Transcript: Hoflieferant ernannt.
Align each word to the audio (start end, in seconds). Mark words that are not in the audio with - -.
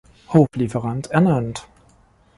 Hoflieferant 0.29 1.11
ernannt. 1.11 1.67